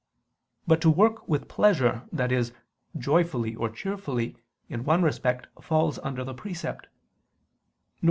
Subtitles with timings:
[0.65, 2.43] But to work with pleasure, i.e.
[2.97, 4.35] joyfully or cheerfully,
[4.67, 6.91] in one respect falls under the precept, viz.